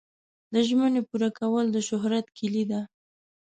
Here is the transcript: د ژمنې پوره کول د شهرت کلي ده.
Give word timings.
د 0.53 0.55
ژمنې 0.67 1.01
پوره 1.09 1.29
کول 1.39 1.65
د 1.71 1.77
شهرت 1.87 2.25
کلي 2.37 2.63
ده. 2.71 2.81